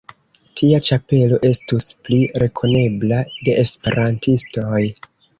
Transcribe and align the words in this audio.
Tia 0.59 0.77
ĉapelo 0.85 1.37
estus 1.49 1.85
pli 2.07 2.17
rekonebla 2.43 3.19
de 3.49 3.55
Esperantistoj. 3.65 4.81